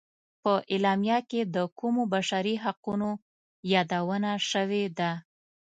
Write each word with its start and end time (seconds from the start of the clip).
په 0.43 0.53
اعلامیه 0.71 1.19
کې 1.29 1.41
د 1.55 1.57
کومو 1.79 2.03
بشري 2.13 2.55
حقونو 2.63 3.09
یادونه 3.73 4.31
شوې 4.51 4.83
ده. 4.97 5.11